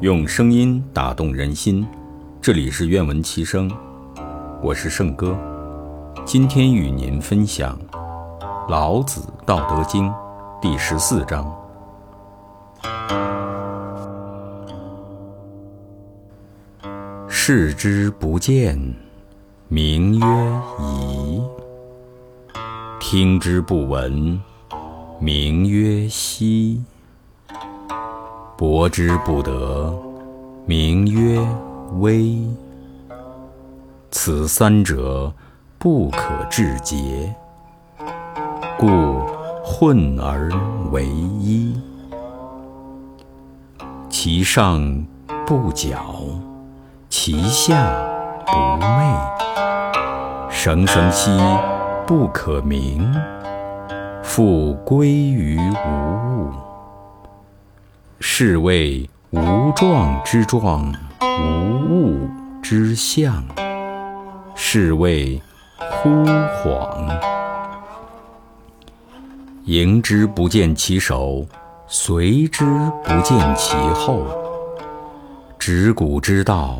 [0.00, 1.86] 用声音打动人心，
[2.40, 3.70] 这里是愿闻其声，
[4.60, 5.38] 我是圣哥。
[6.24, 7.78] 今天与您分享
[8.68, 10.08] 《老子·道德经》
[10.60, 11.54] 第十四章：
[17.28, 18.76] 视之不见，
[19.68, 20.26] 名曰
[20.80, 21.40] 夷；
[22.98, 24.40] 听之不闻，
[25.20, 26.82] 名曰希。
[28.62, 29.92] 博之不得，
[30.66, 31.44] 名曰
[31.98, 32.38] 微。
[34.12, 35.32] 此三者，
[35.80, 37.28] 不可致诘，
[38.78, 38.86] 故
[39.64, 40.48] 混而
[40.92, 41.74] 为一。
[44.08, 45.04] 其上
[45.44, 45.98] 不矫，
[47.10, 47.92] 其下
[48.46, 49.12] 不昧，
[50.48, 51.36] 绳绳兮
[52.06, 53.12] 不可名，
[54.22, 56.31] 复归于无。
[58.34, 62.30] 是谓无状之状，无物
[62.62, 63.44] 之象。
[64.54, 65.38] 是谓
[65.78, 66.24] 惚
[66.64, 67.14] 恍。
[69.66, 71.46] 迎之不见其首，
[71.86, 72.64] 随之
[73.04, 74.24] 不见其后。
[75.58, 76.78] 执古之道，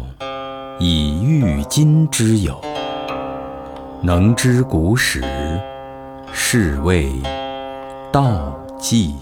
[0.80, 2.58] 以御今之有。
[4.00, 5.22] 能知古始，
[6.32, 7.12] 是谓
[8.10, 9.14] 道纪。